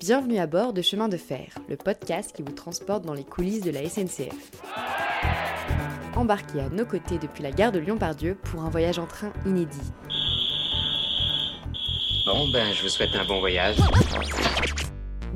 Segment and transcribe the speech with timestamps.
[0.00, 3.62] Bienvenue à bord de Chemin de Fer, le podcast qui vous transporte dans les coulisses
[3.62, 4.50] de la SNCF.
[6.14, 9.92] Embarquez à nos côtés depuis la gare de Lyon-Pardieu pour un voyage en train inédit.
[12.26, 13.76] Bon, ben, je vous souhaite un bon voyage.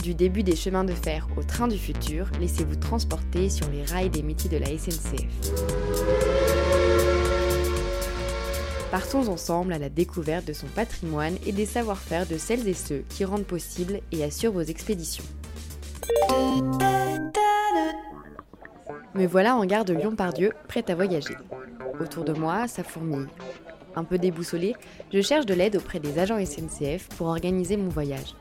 [0.02, 4.10] Du début des chemins de fer au train du futur, laissez-vous transporter sur les rails
[4.10, 6.39] des métiers de la SNCF.
[8.90, 13.04] Partons ensemble à la découverte de son patrimoine et des savoir-faire de celles et ceux
[13.08, 15.24] qui rendent possible et assurent vos expéditions.
[19.14, 21.36] Me voilà en gare de Lyon-Pardieu, prête à voyager.
[22.00, 23.28] Autour de moi, ça fourmille.
[23.94, 24.74] Un peu déboussolée,
[25.12, 28.34] je cherche de l'aide auprès des agents SNCF pour organiser mon voyage.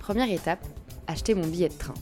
[0.00, 0.66] Première étape,
[1.06, 1.94] acheter mon billet de train.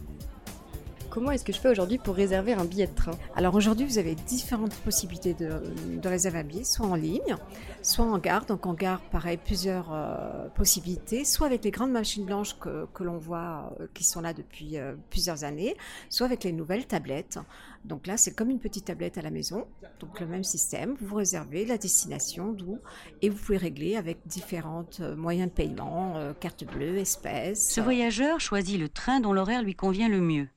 [1.12, 3.98] Comment est-ce que je fais aujourd'hui pour réserver un billet de train Alors aujourd'hui, vous
[3.98, 7.36] avez différentes possibilités de, réserver un billet, soit en ligne,
[7.82, 8.46] soit en gare.
[8.46, 13.18] Donc en gare, pareil, plusieurs euh, possibilités, soit avec les grandes machines blanches que, l'on
[13.18, 15.76] voit euh, qui sont là depuis euh, plusieurs années,
[16.08, 17.38] soit avec les nouvelles tablettes.
[17.84, 19.66] Donc là, c'est comme une petite tablette à la maison.
[20.00, 22.78] Donc le même système, vous réservez la destination, d'où,
[23.20, 27.68] et vous pouvez régler avec différents moyens de paiement, carte bleue, espèces.
[27.68, 30.48] Ce voyageur choisit le train dont l'horaire lui convient le mieux.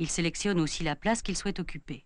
[0.00, 2.04] Il sélectionne aussi la place qu'il souhaite occuper.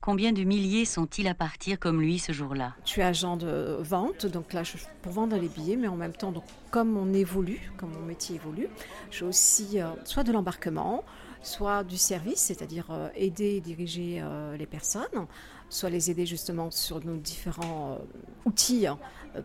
[0.00, 2.74] Combien de milliers sont-ils à partir comme lui ce jour-là?
[2.84, 6.12] Je suis agent de vente, donc là je pour vendre les billets, mais en même
[6.12, 8.68] temps, donc, comme on évolue, comme mon métier évolue,
[9.10, 11.04] j'ai aussi euh, soit de l'embarquement,
[11.40, 15.26] soit du service, c'est-à-dire euh, aider et diriger euh, les personnes,
[15.70, 17.98] soit les aider justement sur nos différents
[18.44, 18.86] outils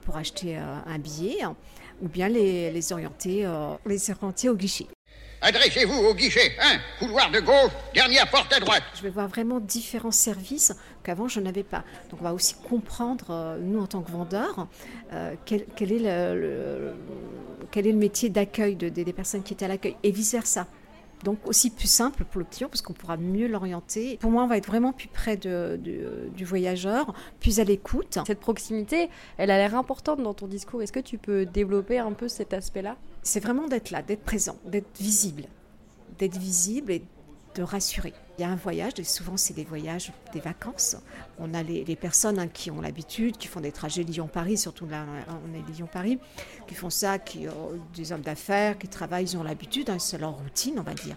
[0.02, 1.38] pour acheter un billet,
[2.02, 3.50] ou bien les, les orienter,
[3.86, 4.88] les orienter au guichet.
[5.42, 6.52] Adressez-vous au guichet
[7.00, 8.84] 1, couloir de gauche, dernière porte à droite.
[8.94, 11.86] Je vais voir vraiment différents services qu'avant je n'avais pas.
[12.09, 14.67] Donc on va aussi comprendre, euh, nous en tant que vendeurs,
[15.14, 16.94] euh, quel, est le,
[17.72, 20.67] quel est le métier d'accueil de, des personnes qui étaient à l'accueil et vice-versa.
[21.23, 24.17] Donc aussi plus simple pour le client parce qu'on pourra mieux l'orienter.
[24.20, 25.80] Pour moi, on va être vraiment plus près de,
[26.36, 28.20] du voyageur, plus à l'écoute.
[28.28, 30.82] Cette proximité, elle a l'air importante dans ton discours.
[30.82, 32.98] Est-ce que tu peux développer un peu cet aspect-là?
[33.23, 35.45] C'est vraiment d'être là, d'être présent, d'être visible,
[36.17, 37.03] d'être visible et
[37.55, 38.13] de rassurer.
[38.37, 40.95] Il y a un voyage, et souvent c'est des voyages, des vacances.
[41.39, 45.05] On a les, personnes hein, qui ont l'habitude, qui font des trajets Lyon-Paris, surtout là
[45.27, 46.19] on est Lyon-Paris,
[46.67, 50.17] qui font ça, qui ont des hommes d'affaires, qui travaillent, ils ont l'habitude, hein, c'est
[50.17, 51.15] leur routine on va dire.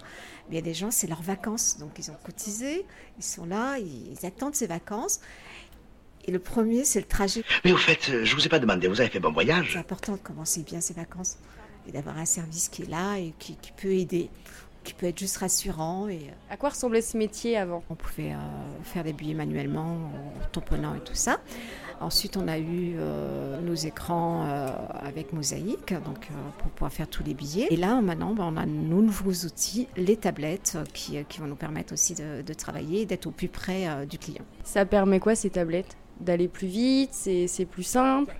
[0.49, 2.85] Mais il y a des gens, c'est leurs vacances, donc ils ont cotisé,
[3.17, 5.21] ils sont là, ils, attendent ces vacances.
[6.25, 7.43] Et le premier, c'est le trajet.
[7.65, 9.79] Mais au fait, euh, je vous ai pas demandé, vous avez fait bon voyage C'est
[9.79, 11.37] important de commencer bien ces vacances
[11.87, 14.29] et d'avoir un service qui est là et qui peut aider
[14.83, 16.07] qui peut être juste rassurant.
[16.07, 17.83] Et, euh, à quoi ressemblait ce métier avant?
[17.89, 18.37] On pouvait euh,
[18.83, 21.39] faire des billets manuellement, en tamponnant et tout ça.
[22.01, 24.43] Ensuite, on a eu euh, nos écrans
[24.93, 26.27] avec mosaïque, donc
[26.57, 27.67] pour pouvoir faire tous les billets.
[27.69, 31.55] Et là, maintenant, ben, on a nos nouveaux outils, les tablettes, qui, qui vont nous
[31.55, 34.43] permettre aussi de, de travailler, d'être au plus près du client.
[34.63, 35.95] Ça permet quoi ces tablettes?
[36.19, 38.35] D'aller plus vite C'est plus simple?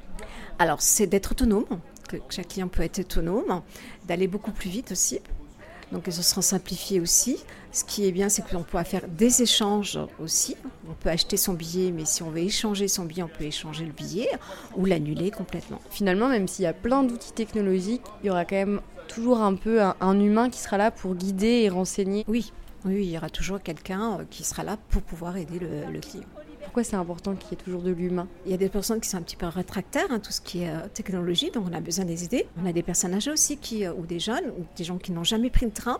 [0.60, 1.66] Alors, c'est d'être autonome,
[2.08, 3.62] que chaque client peut être autonome,
[4.06, 5.20] d'aller beaucoup plus vite aussi,
[5.94, 7.38] donc ça sera simplifié aussi.
[7.72, 10.58] Ce qui est bien, c'est qu'on peut faire des échanges aussi.
[10.90, 13.86] On peut acheter son billet, mais si on veut échanger son billet, on peut échanger
[13.86, 14.30] le billet
[14.76, 15.80] ou l'annuler complètement.
[15.92, 19.54] Finalement, même s'il y a plein d'outils technologiques, il y aura quand même toujours un
[19.54, 22.26] peu un, humain qui sera là pour guider et renseigner.
[22.28, 22.52] Oui,
[22.86, 26.26] oui, il y aura toujours quelqu'un euh, qui sera là pour pouvoir aider le client.
[26.74, 28.28] Pourquoi c'est important qu'il y ait toujours de l'humain?
[28.48, 30.64] Il y a des personnes qui sont un petit peu rétractaires, hein, tout ce qui
[30.64, 32.48] est euh, technologie, donc on a besoin des idées.
[32.60, 35.12] On a des personnes âgées aussi, qui, euh, ou des jeunes, ou des gens qui
[35.12, 36.00] n'ont jamais pris le train.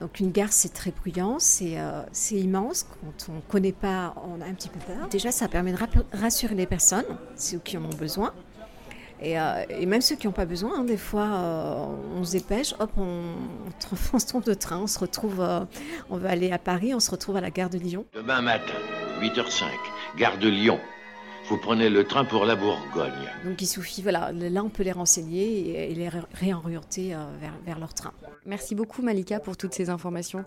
[0.00, 2.02] Donc une gare, c'est très bruyant, c'est euh,
[2.32, 2.82] immense.
[2.82, 5.06] Quand on ne connaît pas, on a un petit peu peur.
[5.08, 5.78] Déjà, ça permet de
[6.12, 7.06] rassurer les personnes,
[7.36, 8.34] ceux qui en ont besoin.
[9.22, 9.36] Et,
[9.86, 11.28] même ceux qui n'ont pas besoin, hein, des fois,
[12.16, 13.34] on se dépêche, hop, on,
[14.12, 15.46] on, se trompe de train, on se retrouve,
[16.10, 18.04] on veut aller à Paris, on se retrouve à la gare de Lyon.
[18.14, 18.74] Demain matin,
[19.18, 19.64] 8h05
[20.16, 20.80] gare de Lyon.
[21.48, 23.12] Vous prenez le train pour la Bourgogne.
[23.44, 27.78] Donc il suffit, voilà, là on peut les renseigner et, les réorienter euh, vers, vers
[27.78, 28.12] leur train.
[28.46, 30.44] Merci beaucoup Malika pour toutes ces informations.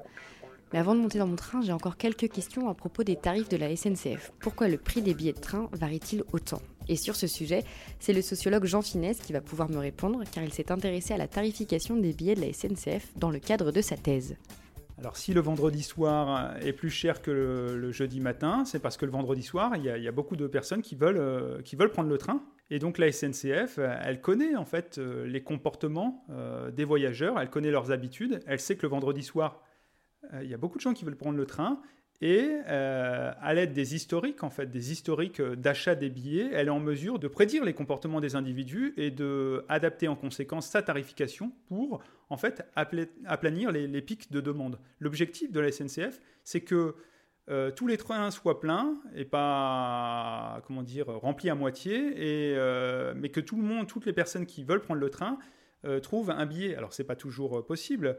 [0.73, 3.49] Mais avant de monter dans mon train, j'ai encore quelques questions à propos des tarifs
[3.49, 4.31] de la SNCF.
[4.39, 6.61] Pourquoi le prix des billets de train varie-t-il autant?
[6.87, 7.63] Et sur ce sujet,
[7.99, 11.17] c'est le sociologue Jean Finesse qui va pouvoir me répondre car il s'est intéressé à
[11.17, 14.35] la tarification des billets de la SNCF dans le cadre de sa thèse.
[15.01, 19.05] Alors si le vendredi soir est plus cher que le, jeudi matin, c'est parce que
[19.05, 22.07] le vendredi soir, il y, a, beaucoup de personnes qui veulent, euh, qui veulent prendre
[22.07, 22.43] le train.
[22.69, 27.49] Et donc la SNCF, elle connaît en fait euh, les comportements euh, des voyageurs, elle
[27.49, 29.63] connaît leurs habitudes, elle sait que le vendredi soir,
[30.39, 31.81] il y a beaucoup de gens qui veulent prendre le train
[32.21, 36.71] Et euh, à l'aide des historiques, en fait, des historiques d'achat des billets, elle est
[36.71, 41.51] en mesure de prédire les comportements des individus et de adapter en conséquence sa tarification
[41.67, 44.77] pour, en fait, aplanir les, pics de demande.
[44.99, 46.95] L'objectif de la SNCF, c'est que
[47.49, 53.13] euh, tous les trains soient pleins et pas comment dire remplis à moitié, et, euh,
[53.15, 55.39] mais que tout le monde, toutes les personnes qui veulent prendre le train
[55.85, 56.75] euh, trouvent un billet.
[56.75, 58.17] Alors c'est pas toujours possible,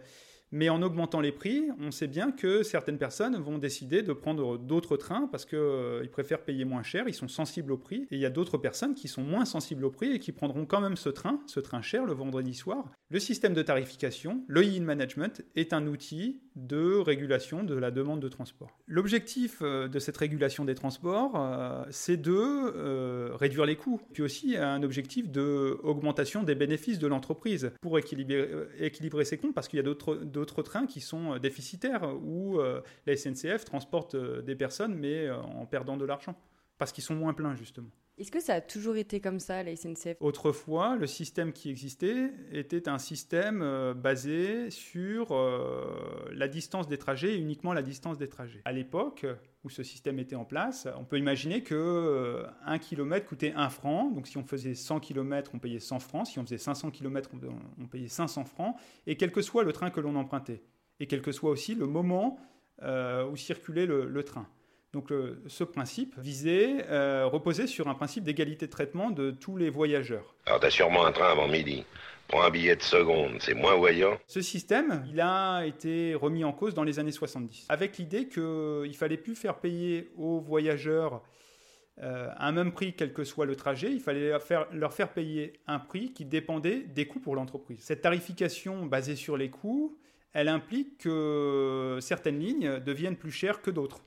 [0.52, 4.58] mais en augmentant les prix, on sait bien que certaines personnes vont décider de prendre
[4.58, 8.06] d'autres trains parce qu'ils euh, préfèrent payer moins cher, ils sont sensibles au prix.
[8.10, 10.66] Et il y a d'autres personnes qui sont moins sensibles au prix et qui prendront
[10.66, 12.92] quand même ce train, ce train cher, le vendredi soir.
[13.08, 18.20] Le système de tarification, le yield management, est un outil de régulation de la demande
[18.20, 18.78] de transport.
[18.86, 24.56] L'objectif euh, de cette régulation des transports, euh, c'est de réduire les coûts, puis aussi
[24.56, 29.80] un objectif d'augmentation des bénéfices de l'entreprise pour équilibrer, équilibrer ses comptes parce qu'il y
[29.80, 34.94] a d'autres trains qui sont euh, déficitaires où euh, la SNCF transporte euh, des personnes
[34.94, 36.36] mais en perdant de l'argent
[36.82, 37.90] parce qu'ils sont moins pleins justement.
[38.18, 42.32] Est-ce que ça a toujours été comme ça, la SNCF Autrefois, le système qui existait
[42.50, 45.32] était un système basé sur
[46.32, 48.62] la distance des trajets et uniquement la distance des trajets.
[48.64, 49.26] À l'époque
[49.62, 54.10] où ce système était en place, on peut imaginer que 1 km coûtait 1 franc.
[54.10, 56.26] Donc si on faisait 100 km, on payait 100 francs.
[56.26, 57.30] Si on faisait 500 km,
[57.80, 58.74] on payait 500 francs.
[59.06, 60.64] Et quel que soit le train que l'on empruntait.
[60.98, 62.40] Et quel que soit aussi le moment
[62.82, 64.48] où circulait le train.
[64.92, 65.10] Donc
[65.46, 70.34] ce principe visait, euh, reposait sur un principe d'égalité de traitement de tous les voyageurs.
[70.44, 71.84] Alors t'as sûrement un train avant midi.
[72.28, 74.18] Prends un billet de seconde, c'est moins voyant.
[74.26, 78.94] Ce système, il a été remis en cause dans les années 70, avec l'idée qu'il
[78.94, 81.22] fallait plus faire payer aux voyageurs
[82.02, 85.12] euh, un même prix quel que soit le trajet, il fallait leur faire, leur faire
[85.12, 87.80] payer un prix qui dépendait des coûts pour l'entreprise.
[87.80, 89.96] Cette tarification basée sur les coûts,
[90.34, 94.02] elle implique que certaines lignes deviennent plus chères que d'autres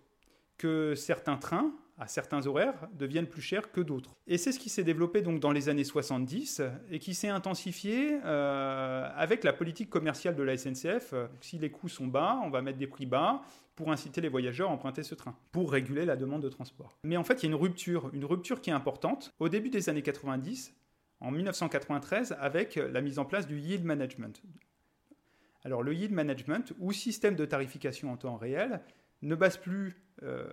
[0.57, 4.15] que certains trains à certains horaires deviennent plus chers que d'autres.
[4.27, 6.61] Et c'est ce qui s'est développé donc dans les années 70
[6.91, 11.13] et qui s'est intensifié euh, avec la politique commerciale de la SNCF.
[11.39, 13.41] Si les coûts sont bas, on va mettre des prix bas
[13.75, 16.97] pour inciter les voyageurs à emprunter ce train, pour réguler la demande de transport.
[17.03, 19.69] Mais en fait, il y a une rupture, une rupture qui est importante au début
[19.69, 20.73] des années 90,
[21.21, 24.41] en 1993, avec la mise en place du yield management.
[25.63, 28.81] Alors le yield management, ou système de tarification en temps réel,
[29.21, 30.45] ne base plus euh,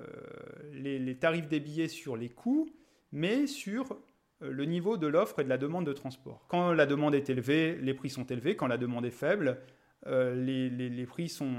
[0.73, 2.69] les, tarifs des billets sur les coûts,
[3.13, 3.93] mais sur
[4.43, 6.47] euh, le niveau de l'offre et de la demande de transport.
[6.49, 8.57] Quand la demande est élevée, les prix sont élevés.
[8.57, 9.59] Quand la demande est faible,
[10.07, 11.55] euh, les, prix sont,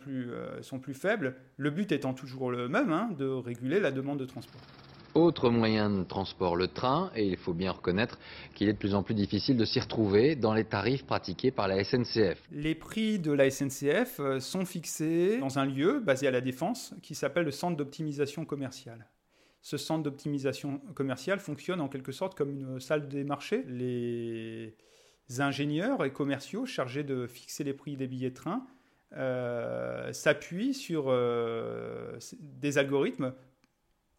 [0.00, 1.36] plus faibles.
[1.56, 4.62] Le but étant toujours le même, hein, de réguler la demande de transport.
[5.18, 8.20] Autre moyen de transport, le train, et il faut bien reconnaître
[8.54, 11.66] qu'il est de plus en plus difficile de s'y retrouver dans les tarifs pratiqués par
[11.66, 12.40] la SNCF.
[12.52, 16.94] Les prix de la SNCF euh, sont fixés dans un lieu basé à la Défense
[17.02, 19.08] qui s'appelle le centre d'optimisation commerciale.
[19.60, 23.64] Ce centre d'optimisation commerciale fonctionne en quelque sorte comme une salle des marchés.
[23.66, 24.76] Les
[25.40, 28.64] ingénieurs et commerciaux chargés de fixer les prix des billets de train
[29.16, 33.34] euh, s'appuient sur euh, des algorithmes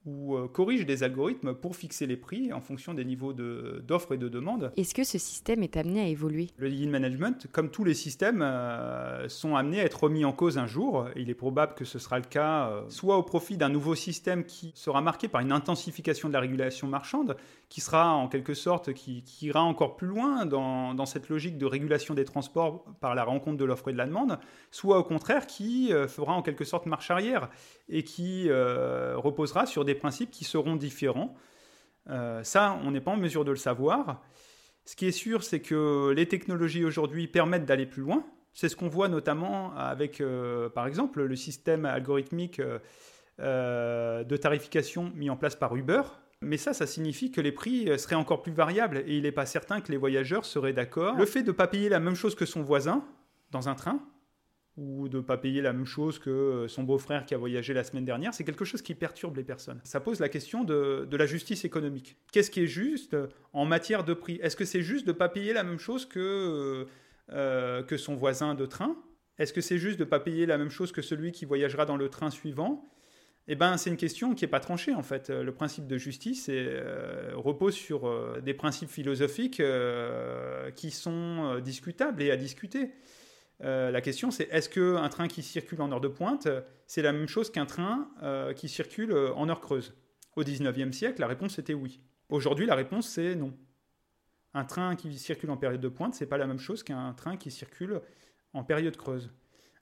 [0.05, 4.17] ou euh, corrige des algorithmes pour fixer les prix en fonction des niveaux d'offres et
[4.17, 4.71] de demande.
[4.77, 6.47] Est-ce que ce système est amené à évoluer?
[6.57, 10.57] Le yield management, comme tous les systèmes, euh, sont amenés à être remis en cause
[10.57, 11.07] un jour.
[11.17, 14.45] Il est probable que ce sera le cas euh, soit au profit d'un nouveau système
[14.45, 17.35] qui sera marqué par une intensification de la régulation marchande,
[17.67, 21.65] qui sera en quelque sorte, qui, ira encore plus loin dans, dans, cette logique de
[21.65, 24.39] régulation des transports par la rencontre de l'offre et de la demande,
[24.71, 27.49] soit au contraire qui fera en quelque sorte marche arrière
[27.87, 31.35] et qui reposera sur des principes qui seront différents.
[32.09, 34.21] Euh, ça, on n'est pas en mesure de le savoir.
[34.85, 38.25] Ce qui est sûr, c'est que les technologies aujourd'hui permettent d'aller plus loin.
[38.53, 42.59] C'est ce qu'on voit notamment avec, euh, par exemple, le système algorithmique
[43.39, 46.01] euh, de tarification mis en place par Uber.
[46.41, 49.45] Mais ça, ça signifie que les prix seraient encore plus variables et il n'est pas
[49.45, 51.15] certain que les voyageurs seraient d'accord.
[51.17, 53.03] Le fait de ne pas payer la même chose que son voisin
[53.51, 53.99] dans un train,
[54.79, 57.73] ou de ne pas payer la même chose que euh, son beau-frère qui a voyagé
[57.73, 59.81] la semaine dernière, c'est quelque chose qui perturbe les personnes.
[59.83, 62.17] Ça pose la question de, la justice économique.
[62.31, 63.15] Qu'est-ce qui est juste
[63.53, 64.39] en matière de prix?
[64.41, 66.85] Est-ce que c'est juste de ne pas payer la même chose que, euh,
[67.33, 68.95] euh, que son voisin de train?
[69.37, 71.85] Est-ce que c'est juste de ne pas payer la même chose que celui qui voyagera
[71.85, 72.85] dans le train suivant?
[73.47, 75.29] Eh ben, c'est une question qui n'est pas tranchée en fait.
[75.29, 76.51] Le principe de justice
[77.33, 79.61] repose sur des principes philosophiques
[80.75, 82.91] qui sont discutables et à discuter.
[83.63, 86.47] Euh, la question, c'est est-ce qu'un train qui circule en heure de pointe,
[86.87, 89.93] c'est la même chose qu'un train euh, qui circule euh, en heure creuse?
[90.35, 91.99] Au 19e siècle, la réponse était oui.
[92.29, 93.53] Aujourd'hui, la réponse, c'est non.
[94.53, 97.35] Un train qui circule en période de pointe, c'est pas la même chose qu'un train
[97.35, 98.01] qui circule
[98.53, 99.31] en période creuse.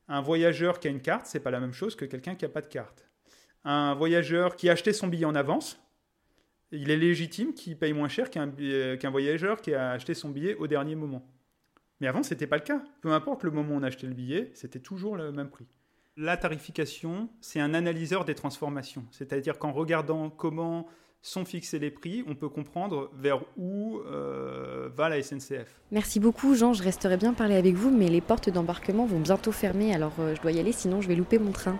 [0.08, 2.50] Un voyageur qui a une carte, c'est pas la même chose que quelqu'un qui n'a
[2.50, 3.08] pas de carte.
[3.64, 5.80] Un voyageur qui a acheté son billet en avance,
[6.72, 8.52] il est légitime qu'il paye moins cher qu'un
[8.98, 11.26] qu'un voyageur qui a acheté son billet au dernier moment.
[12.00, 12.82] Mais avant, ce n'était pas le cas.
[13.02, 15.66] Peu importe le moment où on achetait le billet, c'était toujours le même prix.
[16.16, 19.06] La tarification, c'est un analyseur des transformations.
[19.12, 20.88] C'est-à-dire qu'en regardant comment
[21.22, 25.82] sont fixés les prix, on peut comprendre vers où euh, va la SNCF.
[25.92, 29.52] Merci beaucoup Jean, je resterai bien parler avec vous, mais les portes d'embarquement vont bientôt
[29.52, 31.78] fermer, alors euh, je dois y aller, sinon je vais louper mon train.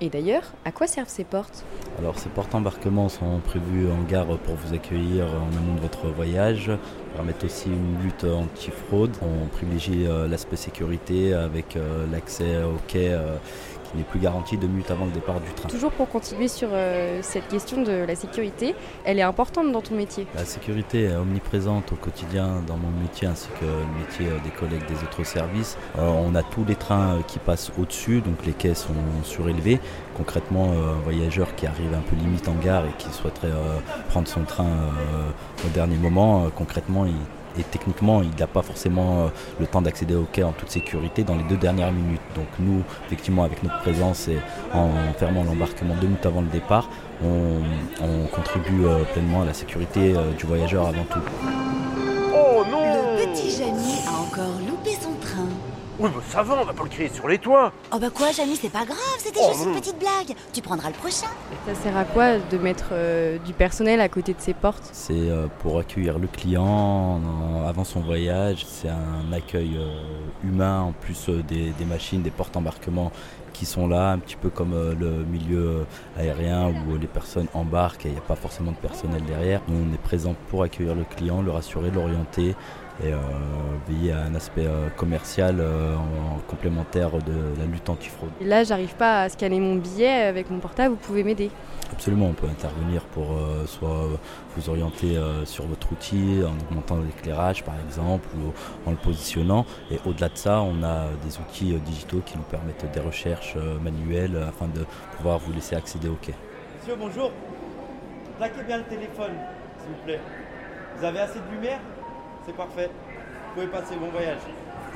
[0.00, 1.64] Et d'ailleurs, à quoi servent ces portes?
[1.98, 6.08] Alors ces portes embarquement sont prévues en gare pour vous accueillir en amont de votre
[6.08, 6.70] voyage,
[7.14, 9.12] permettent aussi une lutte anti-fraude.
[9.22, 13.36] On privilégie euh, l'aspect sécurité avec euh, l'accès au quai euh,
[13.84, 15.68] qui n'est plus garanti deux minutes avant le départ du train.
[15.68, 19.94] Toujours pour continuer sur euh, cette question de la sécurité, elle est importante dans ton
[19.94, 20.26] métier.
[20.34, 24.86] La sécurité est omniprésente au quotidien dans mon métier ainsi que le métier des collègues
[24.88, 25.76] des autres services.
[25.98, 29.80] Euh, on a tous les trains qui passent au-dessus, donc les quais sont surélevés.
[30.16, 33.52] Concrètement, euh, un voyageur qui arrive un peu limite en gare et qui souhaiterait
[34.08, 34.66] prendre son train
[35.64, 36.48] au dernier moment, euh,
[37.06, 37.14] il
[37.58, 39.28] et techniquement, il n'a pas forcément euh,
[39.60, 42.20] le temps d'accéder au quai en toute sécurité dans les deux dernières minutes.
[42.34, 44.38] Donc nous, effectivement, avec notre présence et
[44.72, 46.88] en fermant l'embarquement deux minutes avant le départ,
[47.22, 47.60] on,
[48.02, 51.20] on contribue euh, pleinement à la sécurité euh, du voyageur avant tout.
[52.34, 52.82] Oh non
[53.16, 54.93] Le petit Jamy a encore loupé.
[56.00, 57.72] Oui, mais ça va, on va pas le crier sur les toits.
[57.92, 59.74] Oh bah quoi, Jamy, c'est pas grave, c'était Oh juste non.
[59.74, 60.36] une petite blague.
[60.52, 61.28] Tu prendras le prochain.
[61.66, 64.88] Ça sert à quoi de mettre euh, du personnel à côté de ces portes?
[64.92, 68.66] C'est euh, pour accueillir le client euh, avant son voyage.
[68.68, 69.94] C'est un accueil euh,
[70.42, 73.12] humain en plus euh, des, des machines, des portes embarquement
[73.52, 75.58] qui sont là, un petit peu comme euh, le milieu
[76.18, 79.60] euh, aérien où les personnes embarquent et il n'y a pas forcément de personnel derrière.
[79.68, 82.56] Nous, on est présent pour accueillir le client, le rassurer, l'orienter
[83.02, 83.16] et euh,
[83.88, 88.30] veiller à un aspect euh, commercial euh, en complémentaire de la lutte antifraude.
[88.40, 91.50] Et là, j'arrive pas à scanner mon billet avec mon portable, vous pouvez m'aider
[91.92, 94.08] Absolument, on peut intervenir pour euh, soit
[94.56, 98.52] vous orienter euh, sur votre outil en augmentant l'éclairage par exemple ou
[98.88, 99.64] en le positionnant.
[99.90, 103.54] Et au-delà de ça, on a des outils euh, digitaux qui nous permettent des recherches
[103.56, 104.84] euh, manuelles afin de
[105.16, 106.34] pouvoir vous laisser accéder au quai.
[106.80, 107.30] Monsieur, bonjour.
[108.38, 109.32] Plaquez bien le téléphone,
[109.78, 110.20] s'il vous plaît.
[110.98, 111.80] Vous avez assez de lumière?
[112.46, 112.90] C'est parfait.
[113.48, 114.40] Vous pouvez passer, bon voyage.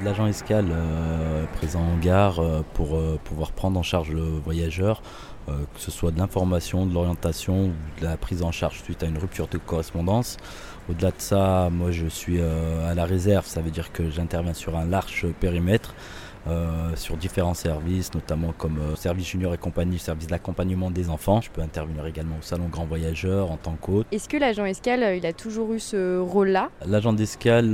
[0.02, 5.02] L'agent escale euh, présent en gare euh, pour euh, pouvoir prendre en charge le voyageur,
[5.48, 9.02] euh, que ce soit de l'information, de l'orientation ou de la prise en charge suite
[9.02, 10.36] à une rupture de correspondance.
[10.90, 14.76] Au-delà de ça, moi je suis à la réserve, ça veut dire que j'interviens sur
[14.76, 15.94] un large périmètre.
[16.48, 21.40] Euh, sur différents services, notamment comme euh, service junior et compagnie, service d'accompagnement des enfants.
[21.40, 24.06] Je peux intervenir également au salon grand voyageur en tant qu'hôte.
[24.12, 26.70] Est-ce que l'agent escale, euh, il a toujours eu ce rôle-là?
[26.86, 27.66] L'agent d'escale,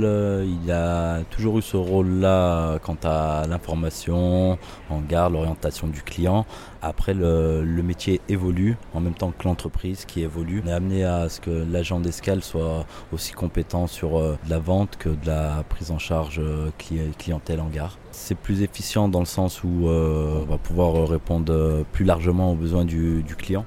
[0.63, 4.57] il a toujours eu ce rôle-là quant à l'information
[4.89, 6.45] en gare, l'orientation du client.
[6.87, 10.61] Après, le, métier évolue en même temps que l'entreprise qui évolue.
[10.63, 14.59] On est amené à ce que l'agent d'escale soit aussi compétent sur euh, de la
[14.59, 17.97] vente que de la prise en charge euh, cli- clientèle en gare.
[18.11, 22.55] C'est plus efficient dans le sens où euh, on va pouvoir répondre plus largement aux
[22.55, 23.65] besoins du client.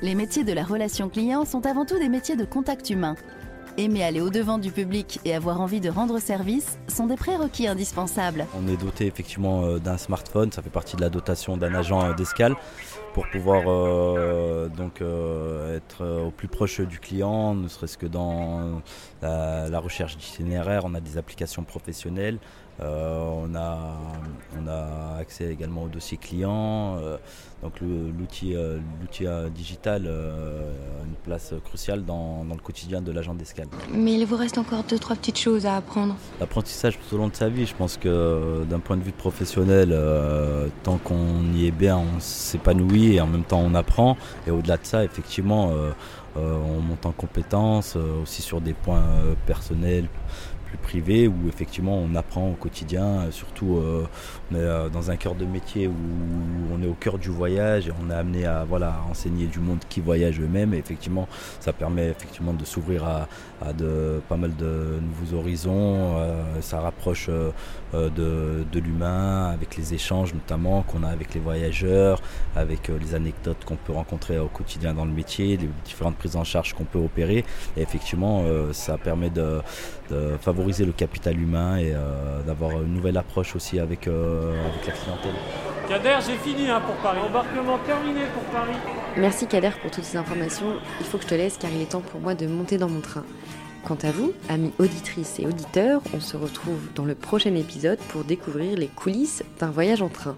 [0.00, 3.16] Les métiers de la relation client sont avant tout des métiers de contact humain.
[3.78, 8.44] Aimer aller au-devant du public et avoir envie de rendre service sont des prérequis indispensables.
[8.60, 12.04] On est doté effectivement euh, d'un smartphone, ça fait partie de la dotation d'un agent
[12.04, 12.56] euh, d'escale
[13.18, 18.06] pour pouvoir euh, donc euh, être euh, au plus proche du client, ne serait-ce que
[18.06, 18.80] dans
[19.22, 22.38] la, la recherche d'itinéraire, on a des applications professionnelles,
[22.80, 23.76] on, a,
[24.56, 26.96] on a accès également au dossier client,
[27.60, 28.54] donc l'outil
[29.52, 33.66] digital a une place cruciale dans, dans le quotidien de l'agent d'escale.
[33.92, 36.14] Mais il vous reste encore deux, trois petites choses à apprendre.
[36.38, 39.92] L'apprentissage tout au long de sa vie, je pense que d'un point de vue professionnel,
[40.84, 44.16] tant qu'on y est bien, on s'épanouit et en même temps on apprend.
[44.46, 45.90] Et au-delà de ça, effectivement, euh,
[46.36, 49.04] euh, on monte en compétences euh, aussi sur des points
[49.46, 50.08] personnels
[50.76, 54.06] plus où effectivement on apprend au quotidien, euh, surtout euh,
[54.50, 55.94] on est euh, dans un cœur de métier où
[56.72, 59.60] on est au cœur du voyage et on est amené à voilà à enseigner du
[59.60, 60.74] monde qui voyage eux-mêmes.
[60.74, 61.28] Et effectivement
[61.60, 66.16] ça permet effectivement de s'ouvrir à, de pas mal de nouveaux horizons,
[66.60, 72.20] ça rapproche de, de l'humain avec les échanges notamment qu'on a avec les voyageurs,
[72.56, 76.44] avec les anecdotes qu'on peut rencontrer au quotidien dans le métier, les différentes prises en
[76.44, 77.44] charge qu'on peut opérer.
[77.76, 79.60] Et effectivement ça permet de,
[80.10, 84.88] de favoriser le capital humain et euh, d'avoir une nouvelle approche aussi avec, euh, avec
[84.88, 85.34] la clientèle.
[85.88, 87.20] Kader, j'ai fini hein, pour Paris.
[87.24, 88.76] Embarquement terminé pour Paris.
[89.16, 90.74] Merci Kader pour toutes ces informations.
[90.98, 92.88] Il faut que je te laisse car il est temps pour moi de monter dans
[92.88, 93.24] mon train.
[93.86, 98.24] Quant à vous, amis auditrices et auditeurs, on se retrouve dans le prochain épisode pour
[98.24, 100.36] découvrir les coulisses d'un voyage en train.